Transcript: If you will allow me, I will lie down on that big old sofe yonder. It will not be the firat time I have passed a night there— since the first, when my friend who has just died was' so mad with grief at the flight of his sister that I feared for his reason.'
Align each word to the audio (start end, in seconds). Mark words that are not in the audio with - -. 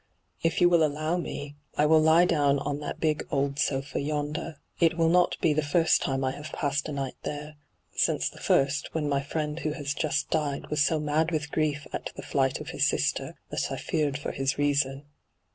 If 0.41 0.61
you 0.61 0.67
will 0.67 0.83
allow 0.83 1.17
me, 1.17 1.57
I 1.77 1.85
will 1.85 2.01
lie 2.01 2.25
down 2.25 2.57
on 2.57 2.79
that 2.79 2.99
big 2.99 3.23
old 3.29 3.59
sofe 3.59 3.93
yonder. 4.03 4.57
It 4.79 4.97
will 4.97 5.09
not 5.09 5.37
be 5.41 5.53
the 5.53 5.61
firat 5.61 5.99
time 6.01 6.23
I 6.23 6.31
have 6.31 6.51
passed 6.53 6.89
a 6.89 6.91
night 6.91 7.13
there— 7.21 7.57
since 8.05 8.27
the 8.27 8.39
first, 8.41 8.95
when 8.95 9.07
my 9.07 9.21
friend 9.21 9.59
who 9.59 9.73
has 9.73 9.93
just 9.93 10.31
died 10.31 10.71
was' 10.71 10.81
so 10.83 10.99
mad 10.99 11.29
with 11.29 11.51
grief 11.51 11.85
at 11.93 12.09
the 12.15 12.23
flight 12.23 12.59
of 12.59 12.69
his 12.69 12.87
sister 12.89 13.35
that 13.51 13.71
I 13.71 13.77
feared 13.77 14.17
for 14.17 14.31
his 14.31 14.57
reason.' 14.57 15.05